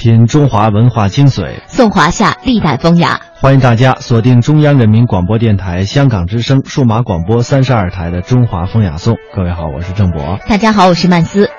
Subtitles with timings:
[0.00, 3.20] 品中华文化精髓，颂华夏历代风雅。
[3.34, 9.12] 欢迎大家锁定中央人民广播电台香港之声数码广播三十二台的《中华风雅颂》。
[9.36, 10.38] 各位好，我是郑博。
[10.48, 11.50] 大家好，我是曼斯。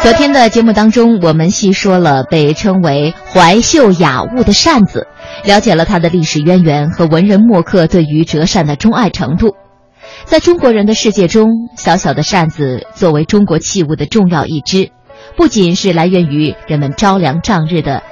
[0.00, 5.06] 昨天的节目当中，我们细说了被称为怀秀雅物的扇子，
[5.44, 9.54] 了解了它的历史渊源和文人墨客对于折扇的钟爱程度。
[10.24, 14.92] 在中国人的世界中，小小的扇子作为中国器物的重要一支。
[15.36, 18.02] 不仅是来源于人们朝凉胀日的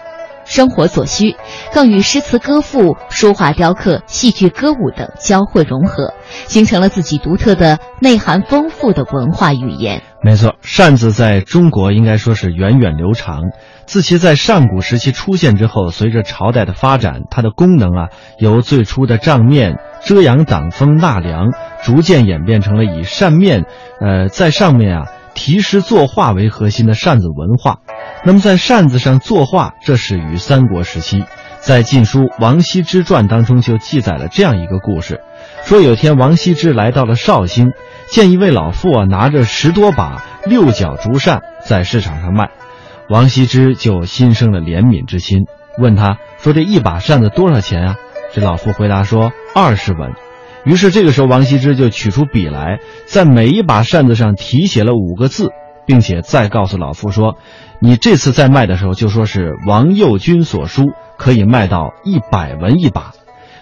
[0.45, 1.37] 生活所需，
[1.73, 6.15] 更与诗词歌赋、书画雕刻、戏剧歌舞等交汇融合，
[6.47, 10.03] 形成了自己独特的、内涵丰富的文化语言。
[10.23, 13.45] 没错，扇子在中国应该说是源远流长。
[13.87, 23.65] 自其在上古时期出现之后，随着朝代的发展，它的功能啊，由最初的帐面、遮阳挡风、纳凉，逐渐演变成了以扇面，
[24.01, 25.07] 呃，在上面啊。
[25.35, 27.79] 题诗作画为核心的扇子文化，
[28.25, 31.25] 那么在扇子上作画，这始于三国时期。
[31.61, 35.21] 在《晋书·王羲之传》当中就记载了这样一个故事：
[35.65, 37.73] 说有天王羲之来到了绍兴，
[38.09, 42.51] 见一位老妇啊拿着十多把六角竹扇在市场上卖，
[43.11, 45.45] 王羲之就心生了怜悯之心，
[45.79, 47.97] 问他说：“这一把扇子多少钱啊？”
[48.33, 50.13] 这老妇回答说：“二十文。”
[50.65, 55.51] 于是这个时候，王羲之就取出笔来，在每一把扇子上题写了五个字，
[55.87, 57.37] 并且再告诉老夫说
[57.81, 63.13] ：“你这次再卖的时候，就说是王右军所书，可以卖到一百文一把。”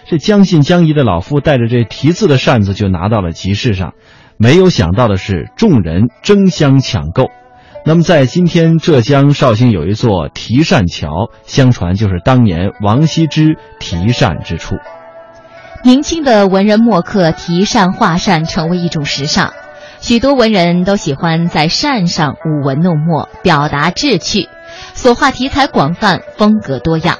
[0.05, 3.93] 这将信将疑的老夫带着这题字的扇子就拿到了集市上，
[4.37, 7.27] 没有想到的是，众人争相抢购。
[7.85, 14.75] 那么，在今天浙江绍兴有一座题扇桥，相传就是当年王羲之题扇之处。
[15.81, 19.53] 明清的文人墨客题扇画扇成为一种时尚，
[20.01, 24.49] 许多文人都喜欢在扇上舞文弄墨，表达志趣。
[24.93, 27.17] 所画题材广泛，风格多样。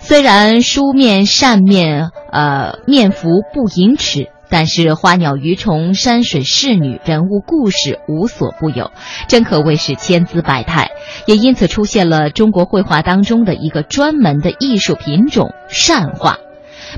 [0.00, 8.92] 虽然书面扇面呃面幅不盈尺，但是花鸟鱼虫、山水仕女、人物故事无所不有，
[9.26, 10.90] 真可谓是千姿百态。
[11.26, 16.36] 也因此出现了中国绘画当中的一个专门的艺术品种——扇画。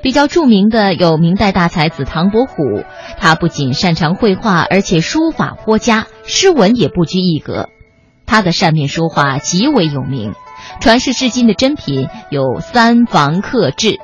[0.02, 2.84] 比较著名的有明代大才子唐伯虎，
[3.18, 7.68] 他不仅擅长绘画，而且书法颇佳，诗文也不拘一格。
[8.26, 10.34] 他的扇面书画极为有名，
[10.80, 13.98] 传世至今的珍品有三房客制，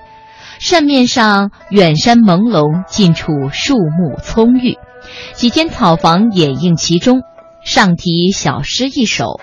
[0.59, 4.78] 扇面上远山朦胧，近处树木葱郁，
[5.34, 7.21] 几间草房掩映其中，
[7.65, 9.41] 上题小诗一首：“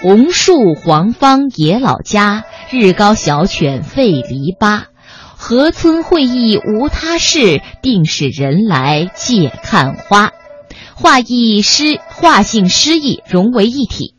[0.00, 4.82] 红树黄芳野老家，日高小犬吠篱笆。”
[5.42, 10.32] 河村会意无他事，定是人来借看花。
[10.94, 14.14] 画意诗画性诗意融为一体。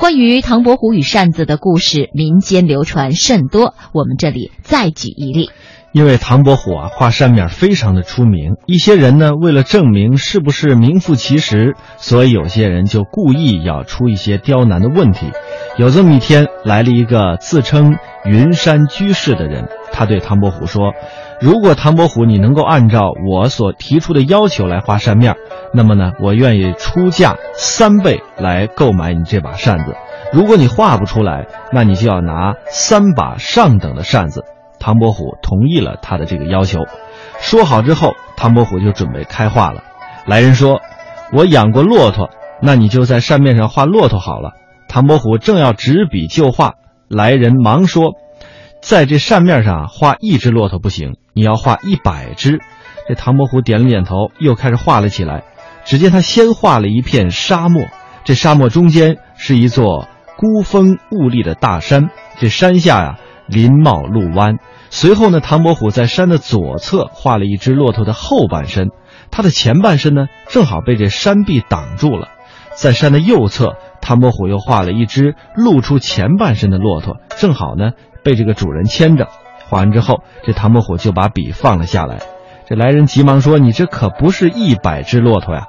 [0.00, 3.76] 关于唐伯虎与扇子的故事，民间流传甚多。
[3.94, 5.50] 我们这里再举一例。
[5.96, 15.32] 因为唐伯虎啊画扇面非常的出名，一些人呢为了证明是不是名副其实，所以有些人就故意要出一些刁难的问题。
[15.78, 17.96] 有这么一天，来了一个自称
[18.26, 20.92] 云山居士的人，他对唐伯虎说
[21.40, 25.36] ：“如果唐伯虎你能够按照我所提出的要求来画扇面，
[25.72, 29.94] 那么呢，我愿意出价三倍来购买你这把扇子。
[30.30, 34.44] 如果你画不出来，那你就要拿三把上等的扇子。”
[34.78, 36.80] 唐伯虎同意了他的这个要求，
[37.40, 39.82] 说好之后，唐伯虎就准备开画了。
[40.26, 40.80] 来人说
[41.32, 42.30] ：“我养过骆驼，
[42.62, 44.52] 那你就在扇面上画骆驼好了。”
[44.88, 46.74] 唐伯虎正要执笔就画，
[47.08, 48.12] 来人忙说
[48.80, 52.60] ：“在这扇面上画一只骆驼不行，你要画一百只。”
[53.08, 55.44] 这唐伯虎点了点头，又开始画了起来。
[55.84, 57.84] 只见他先画了一片沙漠，
[58.24, 62.10] 这沙漠中间是一座孤峰兀立的大山，
[62.40, 64.58] 这山下呀林茂路弯。
[64.90, 68.88] 随后呢，唐伯虎在山的左侧画了一只骆驼的后半身，
[69.30, 72.28] 它的前半身呢正好被这山壁挡住了。
[72.74, 79.28] 在山的右侧，唐伯虎又画了一只露出前半身的骆驼，正好呢被这个主人牵着。
[79.68, 82.18] 画完之后，这唐伯虎就把笔放了下来。
[82.68, 85.66] 这来人急忙说：“你这可不是一百只骆驼呀！”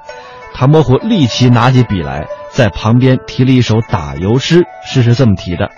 [0.53, 5.69] 唐伯虎立即拿起笔来，在旁边提了一首打油诗，诗是这么提的：“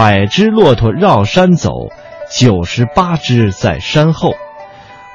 [0.00, 1.90] 百只骆驼绕山走。”
[2.32, 4.32] 九十八只在山后，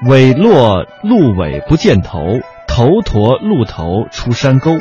[0.07, 2.19] 尾落鹿尾不见头，
[2.67, 4.75] 头驼鹿头出山沟。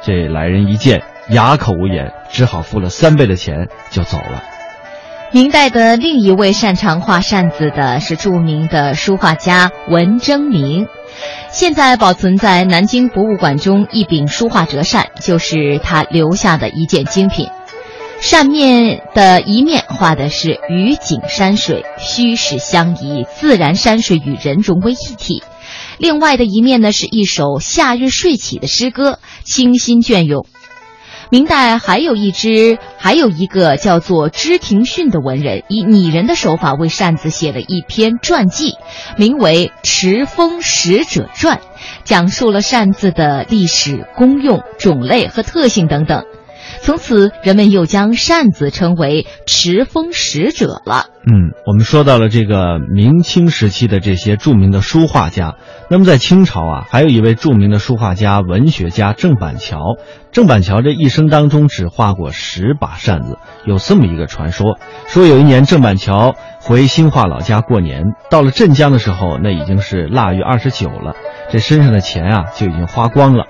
[0.00, 4.44] 这来人一见，哑口无言，只好付了三倍的钱就走了。
[5.32, 10.86] 明代的另一位擅长画扇子的是著名的书画家文征明，
[11.50, 17.48] 现在保存在南京博物馆中一柄书画折扇，就是他留下的一件精品。
[18.20, 25.42] 扇面的一面画的是雨景山水，虚实相宜，自然山水与人融为一体；
[25.98, 30.46] 另外的一面呢，是一首夏日睡起的诗歌，清新隽永。
[31.30, 38.74] 明代还有一支，还有一个叫做支廷训的文人，以拟人的手法为扇子写了一篇传记，
[39.16, 41.58] 名为《持风使者传》，
[42.04, 46.24] 讲述了扇子的历史、功用、种类和特性等等。
[46.80, 51.06] 从此，人们又将扇子称为持风使者了。
[51.26, 55.56] 嗯，我们说到了这个明清时期的这些著名的书画家。
[55.90, 59.96] 那么在清朝啊，还有一位著名的书画家、文学家郑板桥。
[60.32, 63.38] 郑板桥这一生当中只画过十把扇子。
[63.64, 71.14] 有这么一个传说，说有一年郑板桥回兴化老家过年，到了镇江的时候，那已经是腊月二十九了，
[71.50, 73.46] 这身上的钱啊就已经花光了。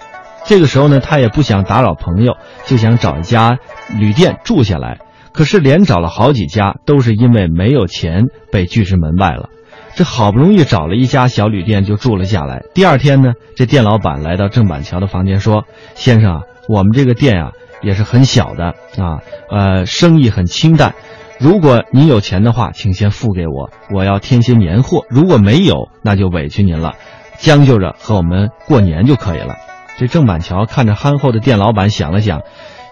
[0.48, 3.58] 这个时候呢，他也不想打扰朋友，就想找一家
[3.98, 4.98] 旅店住下来。
[5.32, 9.50] 可是连找了好几家，都是因为没有钱被拒之门外了。
[9.94, 12.62] 这好不容易找了一家小旅店，就住了下来。
[12.72, 15.64] 第二天呢，这店老板来到郑板桥的房间说
[15.94, 17.52] ：“先生啊，我们这个店啊
[17.82, 20.94] 也是很小的啊，呃，生意很清淡。
[21.38, 25.04] 如果您有钱的话，请先付给我，我要添些年货。
[25.10, 26.94] 如果没有，那就委屈您了，
[27.38, 29.56] 将就着和我们过年就可以了。”
[29.98, 32.42] 这郑板桥看着憨厚的店老板，想了想，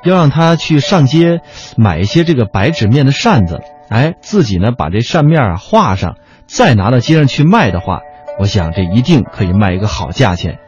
[0.03, 1.41] 要让他去上街
[1.77, 6.17] 买一些这个白纸面的扇子，哎，自己呢把这扇面画上，
[6.47, 8.01] 再拿到街上去卖的话，
[8.41, 10.59] 我想这一定可以卖一个好价钱。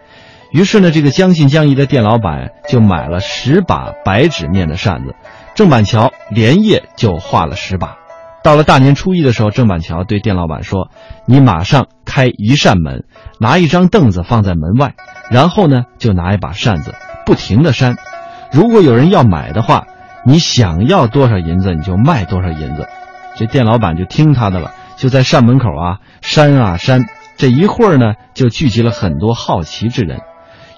[0.52, 5.16] 于是呢，这个将信将疑的店老板就买了十把白纸面的扇子，
[5.54, 7.97] 郑板桥连夜就画了十把。
[8.48, 10.88] 到了大年初一的时候，郑板桥对店老板说
[11.28, 13.04] ：“你马上开一扇门，
[13.38, 14.94] 拿一张凳子放在门外，
[15.30, 16.94] 然后呢，就拿一把扇子，
[17.26, 17.98] 不停的扇。
[18.50, 19.84] 如果有人要买的话，
[20.24, 22.88] 你想要多少银子，你就卖多少银子。”
[23.36, 27.04] 这店老板就听他的了，就在扇门口啊扇啊扇。
[27.36, 30.20] 这一会儿呢，就聚集了很多好奇之人。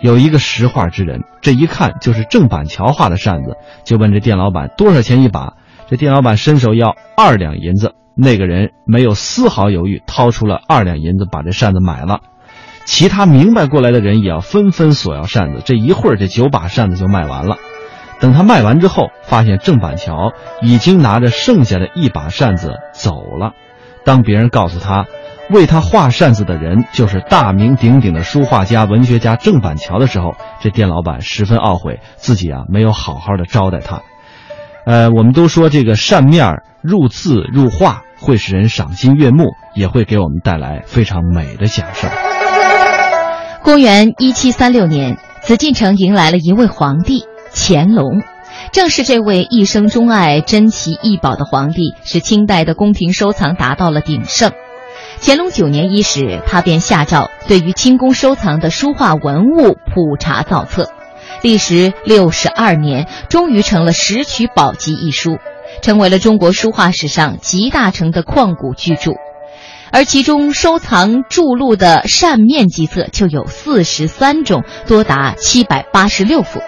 [0.01, 5.53] 有一个识画之人，这一看就是郑板桥画的扇子，就问这店老板多少钱一把。
[5.91, 12.21] 这店老板伸手要二两银子，那个人没有丝毫犹豫，掏出了二两银子，把这扇子买了。
[12.85, 15.63] 其他明白过来的人也要纷纷索要扇子。
[15.65, 17.57] 这一会儿，这九把扇子就卖完了。
[18.21, 20.33] 等他卖完之后，发现郑板桥
[20.63, 23.55] 已经拿着剩下的一把扇子走了。
[24.05, 25.07] 当别人告诉他，
[25.51, 34.03] 为他画扇子的人就是大名鼎鼎的书画家、文学家郑板桥的时候，这店老板十分懊悔，自己啊没有好好的招待他。
[34.87, 42.09] 呃，我们都说这个扇面入字入画会使人赏心悦目，也会给我们带来非常美的享受。
[43.63, 47.25] 公元一七三六年，紫禁城迎来了一位皇帝
[47.55, 48.23] 乾隆，
[48.73, 54.51] 正是这位一生钟爱珍奇异宝的皇帝，使清代的宫廷收藏达到了鼎盛。
[55.21, 60.91] 乾隆九年伊始，他便下诏对于清宫收藏的书画文物普查造册。
[61.43, 65.39] 历时六十二年，终于成了《石渠宝笈》一书，
[65.83, 69.13] 成为了中国书画史上集大成的旷古巨著。
[69.93, 76.61] 而其中收藏著录的扇面集册就有四十三种，多达七百八十六幅。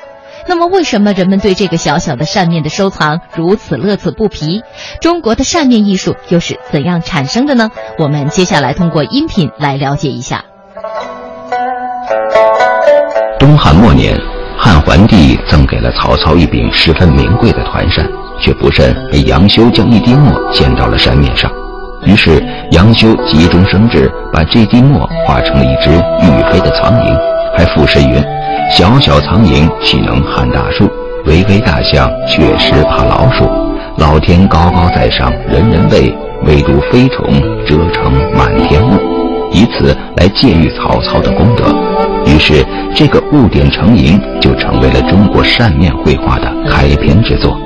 [0.49, 4.63] 那么，为什么人们对这个小小的扇面的收藏如此乐此不疲？
[5.01, 7.71] 中国的扇面艺术又是怎样产生的呢？
[7.99, 10.45] 我们接下来通过音频来了解一下。
[13.39, 14.32] 东汉末年。
[14.65, 21.51] 汉桓帝赠给了曹操一柄十分名贵的团扇，却不慎被杨修将一滴墨溅到了扇面上。
[22.07, 22.41] 于是
[22.71, 27.19] 杨修急中生智，把这滴墨画成了一只欲飞的苍蝇，
[27.59, 28.25] 还赋诗云
[28.71, 30.89] ：“小小苍蝇岂能撼大树？
[31.27, 33.51] 巍巍大象确实怕老鼠。
[33.97, 36.17] 老天高高在上，人人畏，
[36.47, 37.27] 唯独飞虫
[37.67, 38.93] 遮成满天雾。”
[39.53, 41.65] 以此来借喻曹操的功德。
[42.27, 47.59] 于是，这个雾点成营就成为了中国扇面绘画的开篇之作。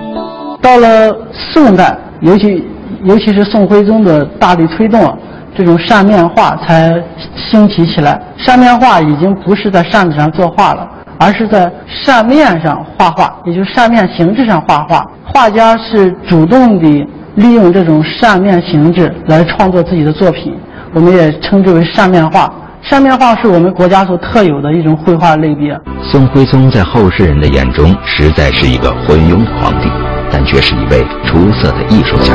[0.60, 2.64] 到了宋代，尤其
[3.04, 5.16] 尤其是宋徽宗的大力推动，
[5.56, 6.92] 这种扇面画才
[7.36, 8.20] 兴起起来。
[8.36, 10.88] 扇面画已经不是在扇子上作画了，
[11.18, 15.06] 而是在扇面上画画，也就是扇面形制上画画。
[15.24, 20.54] 画家是主动地利用这种扇面形制来创作自己的作品，
[20.92, 22.52] 我们也称之为扇面画。
[22.82, 25.76] 扇面画是我们国家所特有的一种绘画类别。
[26.02, 29.90] 宋徽宗在后世人的眼中实在是一个昏庸的皇帝，
[30.30, 32.32] 但却是一位出色的艺术家。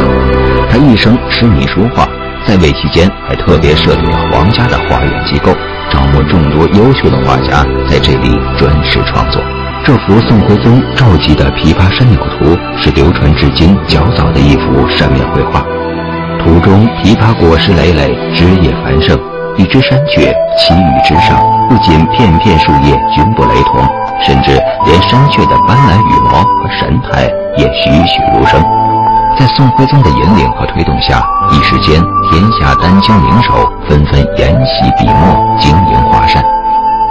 [0.69, 2.05] 他一生痴迷书画，
[2.45, 5.53] 在位期间还特别设立了皇家的画院机构，
[5.89, 9.41] 招募众多优秀的画家在这里专事创作。
[9.85, 12.45] 这幅宋徽宗召集的《琵琶山鸟图》
[12.77, 15.65] 是流传至今较早的一幅扇面绘画。
[16.43, 19.17] 图中枇杷果实累累，枝叶繁盛，
[19.57, 21.37] 一只山雀栖于枝上，
[21.69, 23.79] 不仅片片树叶均不雷同，
[24.21, 24.51] 甚至
[24.85, 28.59] 连山雀的斑斓羽毛和神态也栩栩如生。
[29.37, 36.43] 在宋徽宗的引领和推动下，一时间天下丹青名手纷纷研习笔墨，经营画扇。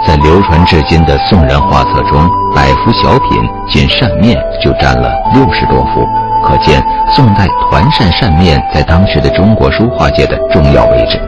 [0.05, 6.07] 在流传至今的宋人画册中，百幅小品仅扇面就占了六十多幅。
[6.43, 11.19] 可见宋代团扇扇面在当时的中国书画界的重要位置。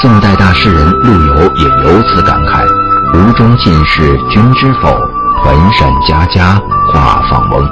[0.00, 2.64] 宋代大诗人陆游也由此感慨
[3.14, 4.88] ：“吴中进士君知否？
[5.42, 6.60] 团扇家家
[6.92, 7.68] 画舫翁。”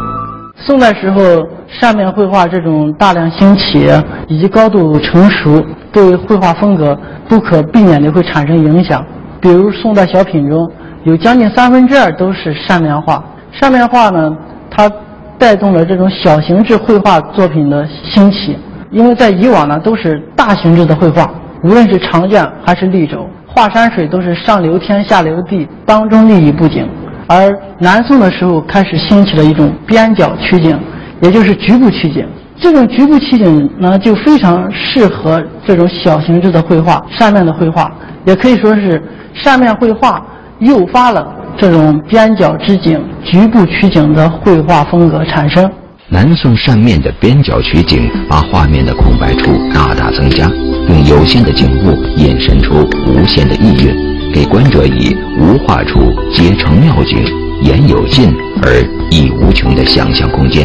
[0.56, 1.20] 宋代时候，
[1.68, 3.88] 扇面绘画这种大量兴起
[4.26, 6.98] 以及高度成熟，对绘画风格
[7.28, 9.02] 不可避免的会产生影响。
[9.40, 10.70] 比如宋代小品中
[11.04, 13.22] 有将近三分之二都是扇面画。
[13.52, 14.37] 扇面画呢，
[14.70, 14.90] 它。
[15.38, 18.59] 带动了这种小型制绘画作品的兴起，
[18.90, 21.30] 因为在以往呢都是大型制的绘画，
[21.62, 26.88] 无论是长卷还是立轴，画山水都是上留天下留地，当中立一布景。
[27.28, 30.78] 而南宋的时候开始兴起了一种边角取景，
[31.21, 32.26] 也就是局部取景。
[32.61, 37.92] 这种局部取景呢，就非常适合这种小型制的绘画，扇面的绘画，
[38.25, 39.00] 也可以说是
[39.33, 40.21] 扇面绘画
[40.59, 41.35] 诱发了。
[41.60, 45.68] 这种边角之景、局部取景的绘画风格产生。
[46.08, 50.48] 南宋扇面的边角取景，把画面的空白处大大增加，
[50.88, 57.18] 用有限的景物衍生出无限的意蕴，给观者以无画处皆成妙景，
[57.60, 60.64] 言有尽而意无穷的想象空间。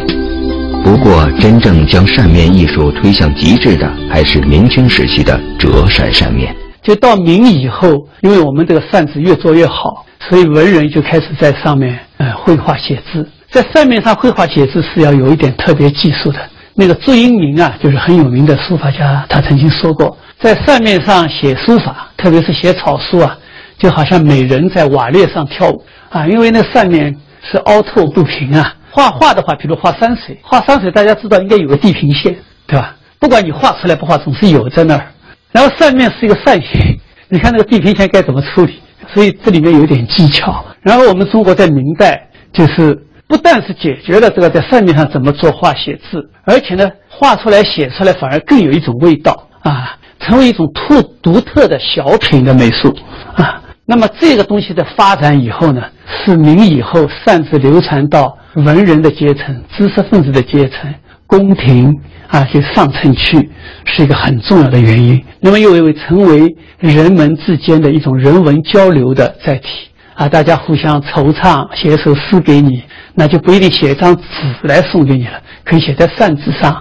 [0.83, 6.55] 不过，真正将扇面艺术推向极致的，还是明清时期的折扇扇面。
[6.83, 7.89] 就到明以后，
[8.21, 10.05] 因为我们这个扇子越做越好。
[10.29, 16.39] 所以文人就开始在上面呃绘画写字，在扇面上绘画写字是要有一点特别技术的。
[16.75, 23.37] 那个祝英明啊，就是很有名的书法家，他曾经说过，在扇面上写书法，特别是写草书啊，
[23.77, 28.73] 就好像美人在瓦砾上跳舞啊，因为那扇面是凹凸不平啊。
[28.89, 32.95] 画画的话，比如画山水，画山水大家知道应该有个地平线，对吧？
[33.19, 35.07] 不管你画出来不画，总是有在那儿。
[35.51, 36.97] 然后扇面是一个扇形，
[37.29, 38.79] 你看那个地平线该怎么处理？
[39.13, 40.63] 所以这里面有点技巧。
[40.81, 42.93] 然后我们中国在明代，就是
[43.27, 52.95] 不但是解决了这个在扇面上怎么作画写字，而且呢，画出来写出来反而更有一种味道啊，成为一种特独特的小品的美术
[53.35, 53.61] 啊。
[53.85, 55.81] 那么这个东西的发展以后呢，
[56.23, 60.93] 是明以后擅自流传到文人的阶层、知识分子的阶层、
[61.27, 61.93] 宫廷。
[62.33, 63.47] 啊，就上层去
[63.85, 65.23] 是一个很重要的原因。
[65.39, 69.67] 那么又为成为人们之间的一种人文交流的载体
[70.15, 72.81] 啊，大家互相惆怅，写一首诗给你，
[73.13, 74.23] 那就不一定写一张纸
[74.63, 76.75] 来送给你了，可以写在扇子上。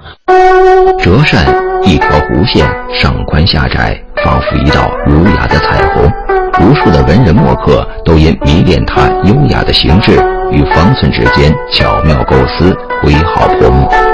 [0.99, 1.45] 折扇
[1.85, 2.67] 一条弧线，
[2.99, 6.11] 上宽下窄，仿佛一道儒雅的彩虹。
[6.63, 10.13] 无数的文人墨客都因迷恋它优雅的形制
[10.51, 14.12] 与方寸之间巧妙构思，挥毫泼墨。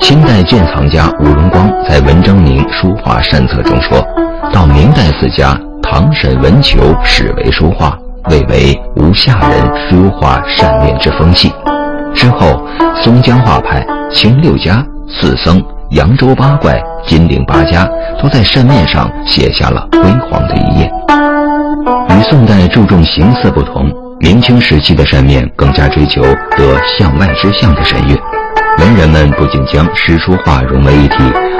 [0.00, 4.04] 清代鉴藏家吴荣光在《文征明书画善册》中说
[4.52, 7.96] ：“到明代四家，唐沈文求始为书画，
[8.30, 11.52] 未为无下人书画扇面之风气。
[12.14, 12.66] 之后，
[13.02, 17.88] 松江画派、清六家、四僧、扬州八怪、金陵八家，
[18.20, 20.90] 都在扇面上写下了辉煌的一页。
[22.10, 26.22] 与宋代注重形色不同，明清时期的扇面更加追求
[26.56, 28.16] 得向外之象的神韵。”
[28.78, 31.16] 文人们不仅将诗书画融为一体，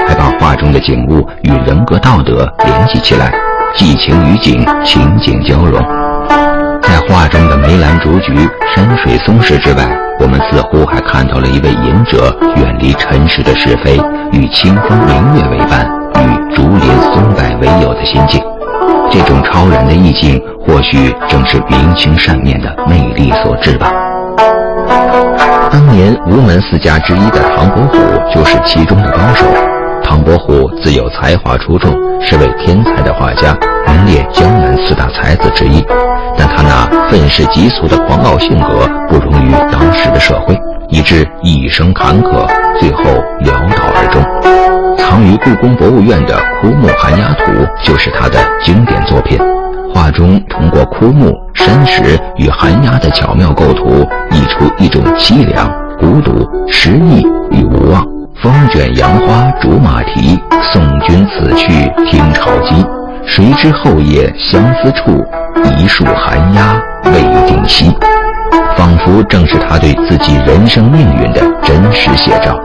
[0.07, 3.31] 还把画中的景物与人格道德联系起来，
[3.75, 5.81] 寄情于景，情景交融。
[6.81, 8.35] 在画中的梅兰竹菊、
[8.75, 13.97] 山水松石之外，我们似乎还看到了一位隐者远离尘世的是非，
[14.31, 15.87] 与清风明月为伴，
[16.19, 16.81] 与竹林
[17.13, 18.41] 松柏为友的心境。
[19.09, 23.91] 这种超然的意境，或许正是明清扇面的魅力所致吧。
[25.75, 27.97] 当年吴门四家之一的唐伯虎
[28.33, 29.45] 就是其中的高手。
[30.01, 31.91] 唐伯虎自有才华出众，
[32.21, 33.53] 是位天才的画家，
[33.85, 35.85] 名列江南四大才子之一。
[36.37, 42.47] 但他那愤世嫉俗的狂傲性格不容于当时的社会，以致一生坎坷，
[42.79, 43.03] 最后
[43.41, 44.23] 潦倒而终。
[44.97, 47.51] 藏于故宫博物院的《枯木寒鸦图》
[47.83, 49.37] 就是他的经典作品。
[49.93, 58.05] 画中通过枯木、山石与寒鸦的巧妙构图，溢出一种凄凉、孤独、失意与无望。
[58.43, 60.37] 风卷杨花竹马蹄，
[60.73, 61.67] 送君此去
[62.11, 62.85] 听潮鸡。
[63.25, 65.23] 谁知后夜相思处，
[65.79, 67.91] 一树寒鸦未定栖。
[68.75, 68.95] 芳
[69.67, 72.59] 他对自己人生命运的真实写照。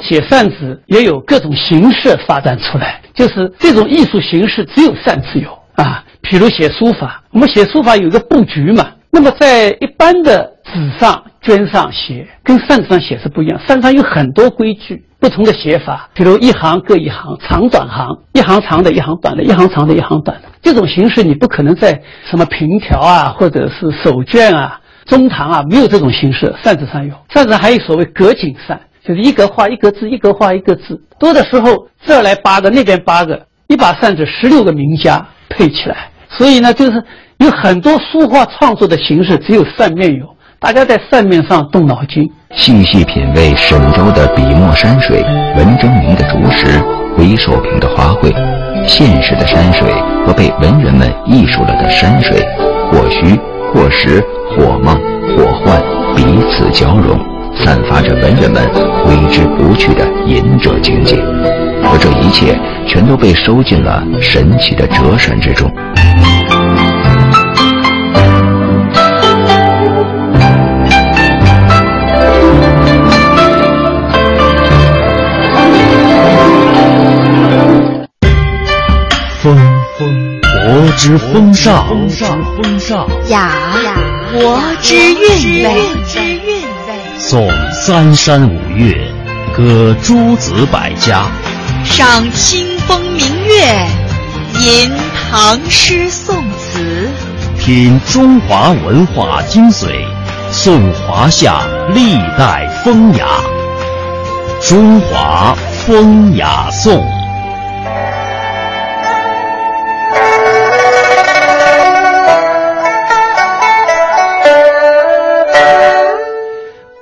[0.00, 5.50] 写扇子也有各种形式发展出来，就是这种艺术形式只有扇子有
[5.82, 6.02] 啊。
[6.28, 8.88] 比如写书法，我们写书法有一个布局嘛。
[9.10, 13.58] 那么在一般的纸上、绢上写，跟扇子上写是不一样。
[13.66, 20.48] 扇子上有很多规矩，不同的写法，比如一行各一行，长短行，一行长的，一行短的，一行长的，一行短的。
[20.60, 26.52] 这种形式你不可能在什么平条啊，或者是手绢啊、中堂啊，没有这种形式。
[26.62, 31.00] 扇子上有，扇子上还有所谓格景扇，就是一格画一个字，一格画一个字。
[31.18, 36.10] 多的时候这儿来八个，那边八个，一把扇子十六个名家配起来。
[36.36, 37.02] 所以呢，就是
[37.38, 40.26] 有很多书画创作的形式，只有扇面有。
[40.58, 45.22] 大家在扇面上动脑筋，细细品味沈周的笔墨山水，
[45.56, 46.82] 文征明的竹石，
[47.18, 48.34] 韦守平的花卉，
[48.88, 49.86] 现实的山水
[50.26, 52.38] 和被文人们艺术了的山水，
[52.90, 53.38] 或虚
[53.72, 54.96] 或实，或梦
[55.36, 55.80] 或幻，
[56.16, 57.18] 彼此交融，
[57.54, 58.62] 散发着文人们
[59.04, 61.16] 挥之不去的隐者境界。
[61.88, 65.72] 而这一切全都被收进了神奇的折扇之中。
[79.42, 79.56] 风
[79.96, 81.86] 风，国之风尚；
[83.28, 83.52] 雅
[83.84, 83.94] 雅，
[84.32, 85.70] 国之韵味。
[87.16, 88.96] 颂三山五岳，
[89.56, 91.26] 歌诸子百家。
[91.88, 93.86] 赏清风明月，
[94.60, 94.92] 吟
[95.30, 97.08] 唐诗宋词，
[97.58, 100.04] 品中华文化精髓，
[100.52, 101.62] 颂华夏
[101.94, 103.26] 历代风雅。
[104.60, 107.15] 中华风雅颂。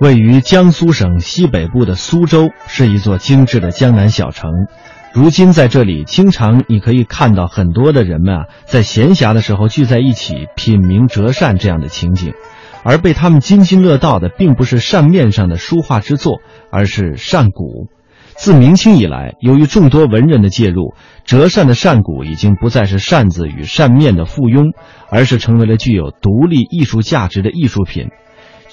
[0.01, 4.51] 位于江苏省西北部的苏州是一座精致的江南小城。
[5.13, 12.33] 如今在这里，经常你可以看到很多的人们啊，在闲暇的时候聚在一起品茗折扇这样的情景。
[12.83, 16.41] 而被他们津津乐道的，并不是扇面上的书画之作，
[16.71, 17.87] 而是扇骨。
[18.37, 20.93] 自明清以来，由于众多文人的介入，
[21.25, 24.73] 折扇的扇骨已经不再是扇子与扇面的附庸，
[25.09, 28.09] 而是成为了具有独立艺术价值的艺术品。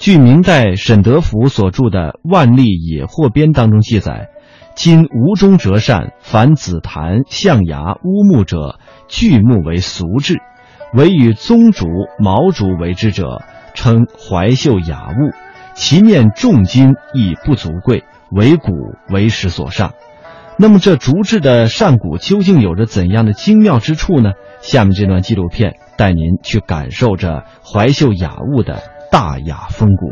[0.02, 4.30] 据明代沈德福所著的《万历野获编》当中记载，
[4.74, 10.38] 今吴中折扇，凡紫檀、象牙、乌木者，巨木为俗制；
[10.92, 11.86] 唯与棕竹、
[12.18, 13.42] 毛竹为之者，
[13.74, 15.30] 称怀秀雅物。
[15.76, 18.72] 其面重金亦不足贵，为古
[19.08, 19.92] 为时所上。
[20.58, 24.32] 那么这竹制的扇骨究竟有着怎样的精妙之处呢？
[24.62, 28.82] 下面这段纪录片带您去感受着怀秀雅物的。
[29.12, 30.10] 大雅风骨，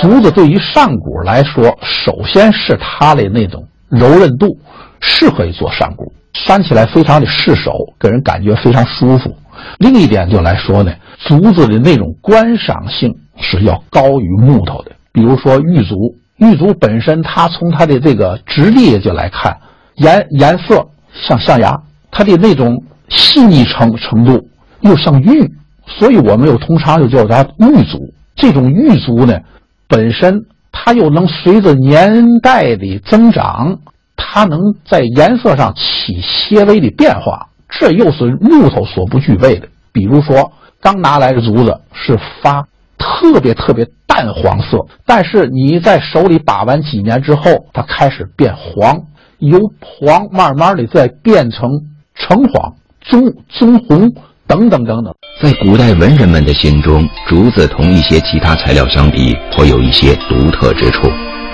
[0.00, 4.56] 竹子对于上古来说，首先是它的那种柔韧度，
[5.00, 9.36] 适合于做上古，扇起来非常的适手，给人感觉非常舒服。
[9.80, 14.92] 另一点就来说呢，竹子的那种观赏性是要高于木头的。
[15.12, 19.58] 比如说玉竹，玉竹本身它从它的这个质地就来看，
[19.96, 21.76] 颜颜色像象牙，
[22.12, 24.46] 它的那种细腻程程度
[24.82, 25.50] 又像玉。
[25.86, 28.12] 所以我们又通常又叫它玉足。
[28.34, 29.40] 这种玉足呢，
[29.88, 33.78] 本身它又能随着年代的增长，
[34.14, 39.68] 它能在颜色上起些微的变化，这又是木头所不具备的。
[39.92, 42.66] 比如说，刚拿来的竹子是发
[42.98, 49.04] 特别特别淡黄色，但是你在手里把玩几年之后，它开始变黄，
[49.38, 51.70] 由黄慢慢的再变成
[52.14, 54.12] 橙黄、棕棕红。
[54.48, 61.10] 等等等等，在古代文人们的心中，竹子同一些其他材料相比，颇有一些独特之处。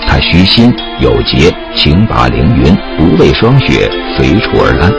[0.06, 4.92] 它虚心有节，轻拔凌云，不畏霜雪，随处而安。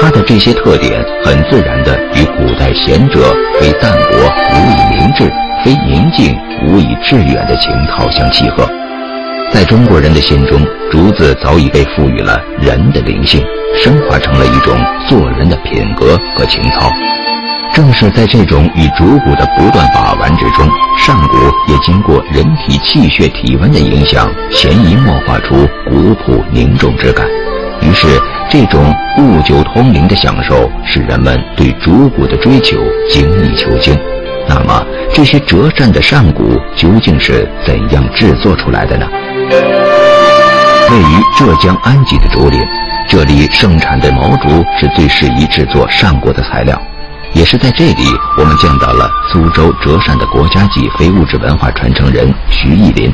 [0.00, 4.18] 它的这些特点，很自然地与古代贤者非淡泊
[4.54, 5.30] 无以明志，
[5.62, 6.34] 非宁静
[6.66, 8.66] 无以致远的情操相契合。
[9.52, 13.44] 在中国人的心中，竹子早已被赋予了人的灵性。
[13.76, 14.76] 升华成了一种
[15.08, 16.90] 做人的品格和情操。
[17.72, 21.36] 正是在这种与竹骨的不断把玩之中，上骨
[21.68, 27.26] 也经过人体气血体温的影响，潜移默化出古朴凝重之感。
[27.80, 28.08] 于是，
[28.48, 32.76] 这种物久通灵的享受，使人们对竹骨的追求
[33.08, 33.96] 精益求精。
[34.48, 39.06] 那么，这些折扇的扇骨究竟是怎样制作出来的呢？
[40.90, 42.60] 位于浙江安吉的竹林。
[43.08, 44.48] 这里盛产的毛竹
[44.78, 46.80] 是最适宜制作扇骨的材料。
[47.32, 48.02] 也是在这里，
[48.36, 53.12] 我们见到了苏州折扇的国家级非物质文化传承人徐艺林。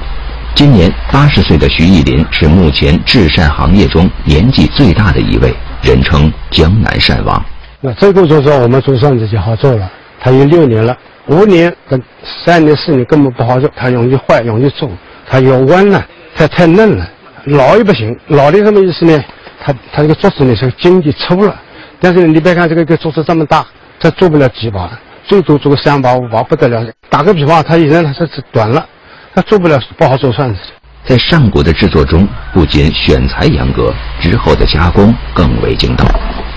[0.55, 7.45] 今年八十岁的徐艺林是目前制扇行业中年纪最大的一位，人称“江南扇王”。
[7.83, 14.91] 那这个就是我们做扇子就好做了，它有六年了，五年跟三年四年根本不好做，它容易坏，容易皱，
[15.29, 16.03] 它要弯了，
[16.35, 17.07] 它太嫩了，
[17.47, 18.17] 老也不行。
[18.29, 19.25] 老的什么意思呢？
[19.65, 21.59] 它它这个竹子呢是筋就粗了，
[22.01, 23.67] 但是你别看这个个竹子这么大，
[23.99, 24.91] 它做不了几把，
[25.27, 26.85] 最多做个三把五把不得了。
[27.09, 28.87] 打个比方，它现在它是短了。
[29.35, 30.61] 他做不了，不好做扇子。
[31.05, 36.07] 在上古的制作中，不仅选材严格，之后的加工更为精到。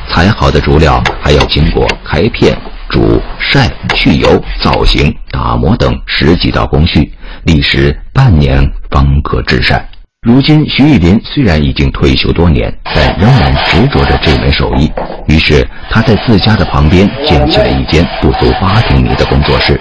[0.07, 9.85] 裁好的竹料还要经过开片、煮、晒、去油、造型、打磨等十几道工序，历时半年方可制扇。
[10.27, 14.91] 如今，徐玉林虽然已经退休多年，但仍然执着着这门手艺。
[15.27, 19.79] 于是，他在自家的旁边建起了一间不足八平米的工作室。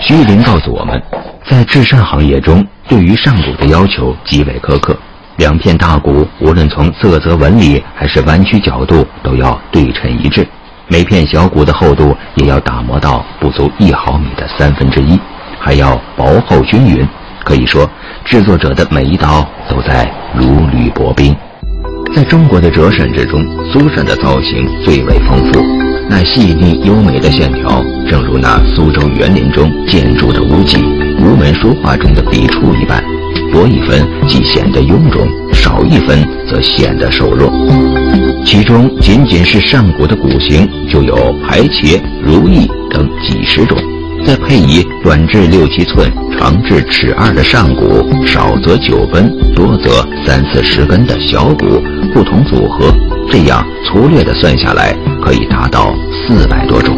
[0.00, 1.02] 徐玉林告诉我们。
[1.44, 4.98] 在制扇行业中，对于上鼓的要求极为苛刻。
[5.36, 10.48] 两片大鼓无论从色泽纹理还是弯曲角度都要对称一致，
[10.88, 15.20] 每片小鼓的厚度也要打磨到不足一毫米的三分之一，
[15.60, 17.06] 还要薄厚均匀。
[17.46, 17.88] 可以说，
[18.24, 21.32] 制作者的每一刀都在如履薄冰。
[22.12, 25.62] 在中国的折扇之中，苏扇的造型最为丰富，
[26.08, 30.76] 那细腻优美的线条，正如那苏州园林中建筑的屋脊。
[31.20, 33.00] 吴门书画中的笔触一般，
[33.52, 37.48] 多一分即显得臃肿，少一分则显得瘦弱。
[38.44, 41.14] 其中仅仅是上鼓的骨形就有
[41.46, 43.78] 排茄、如意等几十种，
[44.26, 51.80] 再配以短至六七寸、长至尺二的上骨，少则九根，多则三四十根的小骨，
[52.12, 52.92] 不同组合，
[53.30, 55.94] 这样粗略的算下来，可以达到
[56.26, 56.96] 四百多种。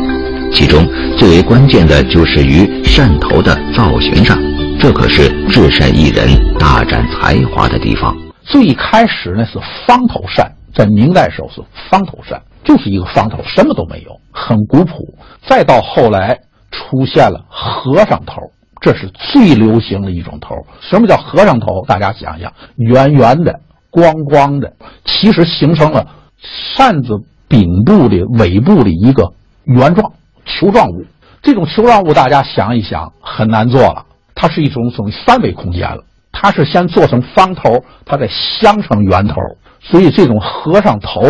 [0.55, 0.89] 其中
[1.19, 4.39] 最为关键的就是于扇头的造型上，
[4.81, 6.27] 这可是制扇艺人
[6.59, 8.17] 大展才华的地方。
[8.43, 11.61] 最开始呢是方头扇，在明代时候是
[11.91, 15.15] 方头扇，就是一个方头，什么都没有，很古朴。
[15.47, 16.39] 再到后来
[16.71, 20.55] 出现了和尚头，这是最流行的一种头。
[20.81, 21.85] 什么叫和尚头？
[21.87, 27.15] 大家想想，圆圆的、光光的，其实形成了扇子
[27.49, 29.33] 柄部的尾部的一个
[29.65, 30.13] 圆状。
[30.45, 31.05] 球状物，
[31.43, 36.05] 这种球状物大家想一想很难做了，它是一种属于三维空间了。
[36.33, 39.35] 它是先做成方头，它再镶成圆头，
[39.81, 41.21] 所以这种和尚头，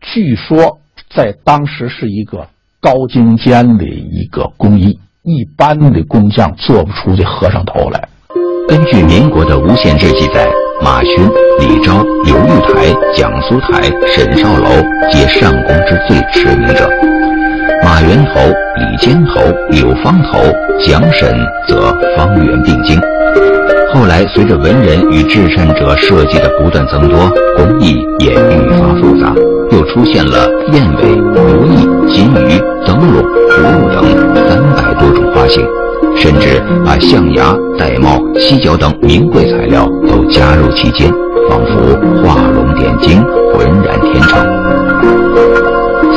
[0.00, 2.48] 据说在当时是一个
[2.86, 8.08] 高精尖的一个工艺，一般的工匠做不出这和尚头来。
[8.68, 10.48] 根据民国的《无限制》记载，
[10.80, 14.68] 马勋、李昭、刘玉台、蒋苏台、沈少楼
[15.10, 16.88] 皆上工之最驰名者。
[17.82, 18.40] 马元头、
[18.76, 20.38] 李尖头、柳方头、
[20.84, 22.96] 蒋沈则方圆并精。
[23.98, 27.18] 后来随着文人与制扇者设计的不断增多，
[27.56, 29.34] 工艺也愈发复杂，
[29.70, 34.04] 又出现了燕尾、如意、金鱼、灯笼、葫芦等
[34.46, 35.66] 三百多种花型，
[36.14, 41.10] 甚至把象牙、玳瑁、犀角等名贵材料都加入其间，
[41.48, 44.46] 仿佛画龙点睛，浑然天成。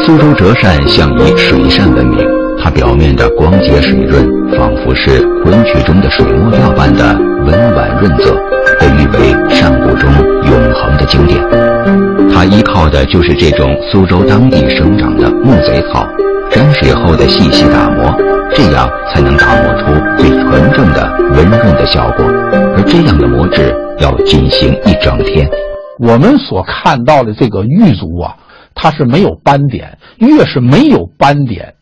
[0.04, 2.28] 苏州折扇向以水扇闻名，
[2.62, 4.26] 它表面的光洁水润，
[4.58, 8.36] 仿佛是昆曲中的水墨调般的温婉润泽，
[8.80, 10.12] 被誉为扇鼓中
[10.44, 11.40] 永恒的经典。
[12.32, 16.06] 它依靠的就是这种苏州当地生长的木贼草，
[16.52, 18.14] 沾水后的细细打磨，
[18.54, 19.86] 这样才能打磨出
[20.18, 22.26] 最纯正的温润的效果。
[22.76, 25.50] 而这样的磨制要进行一整天。
[26.00, 28.36] 我们所看到的这个玉足啊。
[28.82, 31.74] 它是没有斑点，越是没有斑点，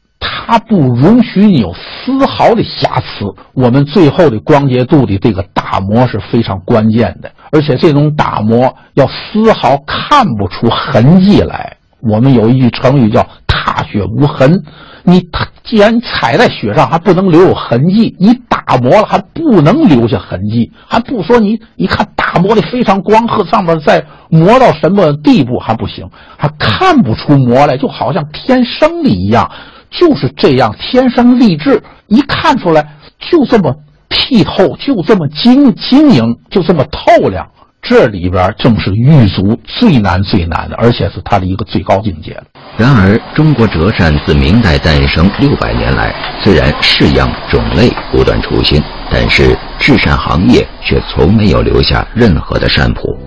[0.47, 3.25] 它不容许你有丝毫的瑕疵。
[3.53, 11.75] 我们最后的光洁度的这个打磨是非常关键的，而且这种打磨要丝毫看不出痕迹来。
[11.99, 14.63] 我们有一句成语叫“踏雪无痕”，
[15.03, 15.19] 你
[15.65, 24.01] 既然踩在雪上还不能留有痕迹，你打磨了还不能留下痕迹，还不说你，你看打磨的非常光和，上面再。
[24.29, 29.49] 磨到什么地步还不行，还看不出磨来，就好像天生的一样，
[29.89, 32.85] 就是这样天生丽质，一看出来
[33.19, 33.75] 就这么
[34.09, 37.47] 剔透，就这么晶晶莹，就这么透亮。
[37.79, 42.37] 这里边正是玉足最难最难的，而且是它的一个最高境界。
[42.75, 53.17] 然而，中国折扇自明代诞生六百年来，虽然式样种类不断出新，但是制扇行业却从没有留下任何的扇谱。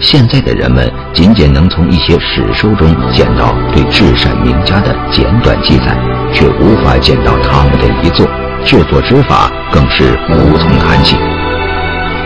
[0.00, 5.96] 现在的人们仅仅能从一些史书中见到对至善名家的简短记载，
[6.32, 8.24] 却无法见到他们的遗作，
[8.64, 11.16] 制作之法更是无从谈起。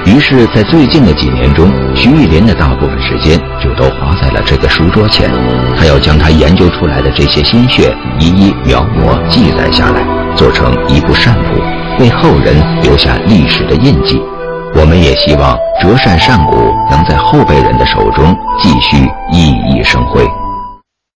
[0.05, 5.31] 于是，在最近的几年中，徐玉林的大部分时间就都花在了这个书桌前。
[5.77, 10.05] 他要将他研究出来的这些心血一一描摹记载下来，
[10.37, 11.61] 做成一部善谱，
[12.01, 14.21] 为后人留下历史的印记。
[14.75, 16.55] 我们也希望折扇扇骨
[16.91, 18.97] 能在后辈人的手中继续
[19.31, 20.42] 熠熠生辉。